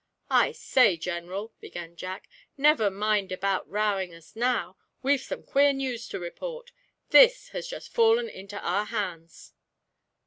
'I 0.31 0.53
say, 0.53 0.97
General,' 0.97 1.53
began 1.59 1.95
Jack, 1.95 2.27
'never 2.57 2.89
mind 2.89 3.31
about 3.31 3.69
rowing 3.69 4.15
us 4.15 4.35
now; 4.35 4.75
we've 5.03 5.21
some 5.21 5.43
queer 5.43 5.73
news 5.73 6.07
to 6.07 6.19
report. 6.19 6.71
This 7.11 7.49
has 7.49 7.67
just 7.67 7.93
fallen 7.93 8.27
into 8.27 8.59
our 8.61 8.85
hands.' 8.85 9.53